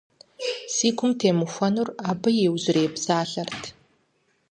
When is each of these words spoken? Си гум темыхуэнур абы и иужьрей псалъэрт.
Си 0.73 0.87
гум 0.97 1.11
темыхуэнур 1.19 1.89
абы 2.09 2.29
и 2.35 2.41
иужьрей 2.45 2.89
псалъэрт. 2.93 3.61